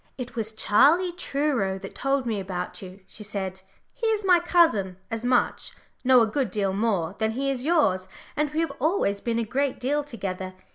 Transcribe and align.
"It 0.17 0.35
was 0.35 0.53
Charlie 0.53 1.11
Truro 1.11 1.77
that 1.77 1.93
told 1.93 2.25
me 2.25 2.39
about 2.39 2.81
you," 2.81 3.01
she 3.05 3.23
said. 3.23 3.61
"He 3.93 4.07
is 4.07 4.25
my 4.25 4.39
cousin 4.39 4.97
as 5.11 5.23
much 5.23 5.73
no, 6.03 6.21
a 6.21 6.25
good 6.25 6.49
deal 6.49 6.73
more 6.73 7.13
than 7.19 7.33
he 7.33 7.51
is 7.51 7.63
yours, 7.65 8.09
and 8.35 8.51
we 8.51 8.61
have 8.61 8.73
always 8.81 9.21
been 9.21 9.37
a 9.37 9.43
great 9.45 9.79
deal 9.79 10.03
together. 10.03 10.55